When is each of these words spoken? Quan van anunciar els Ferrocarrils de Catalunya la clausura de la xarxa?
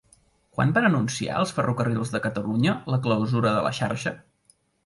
Quan 0.55 0.71
van 0.77 0.87
anunciar 0.87 1.35
els 1.41 1.53
Ferrocarrils 1.59 2.13
de 2.15 2.23
Catalunya 2.25 2.75
la 2.95 3.01
clausura 3.07 3.55
de 3.61 3.63
la 3.69 3.75
xarxa? 3.83 4.19